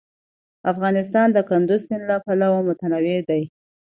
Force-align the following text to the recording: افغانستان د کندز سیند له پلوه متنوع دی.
افغانستان 0.71 1.27
د 1.33 1.37
کندز 1.49 1.79
سیند 1.87 2.03
له 2.09 2.17
پلوه 2.25 2.59
متنوع 2.67 3.19
دی. 3.29 3.43